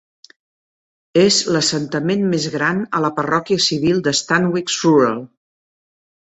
És 1.23 1.37
l'assentament 1.57 2.25
més 2.33 2.49
gran 2.55 2.81
a 2.99 3.03
la 3.07 3.13
parròquia 3.21 3.63
civil 3.69 4.03
de 4.11 4.17
Stanwix 4.25 4.83
Rural. 4.89 5.25